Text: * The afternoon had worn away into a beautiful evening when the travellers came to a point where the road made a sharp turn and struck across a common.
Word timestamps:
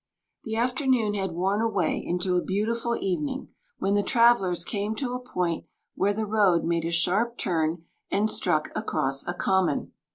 * 0.23 0.43
The 0.45 0.55
afternoon 0.55 1.13
had 1.13 1.33
worn 1.33 1.61
away 1.61 2.01
into 2.03 2.35
a 2.35 2.41
beautiful 2.43 2.95
evening 2.97 3.49
when 3.77 3.93
the 3.93 4.01
travellers 4.01 4.63
came 4.65 4.95
to 4.95 5.13
a 5.13 5.19
point 5.19 5.65
where 5.93 6.11
the 6.11 6.25
road 6.25 6.63
made 6.63 6.85
a 6.85 6.91
sharp 6.91 7.37
turn 7.37 7.85
and 8.09 8.27
struck 8.27 8.71
across 8.75 9.23
a 9.27 9.35
common. 9.35 9.91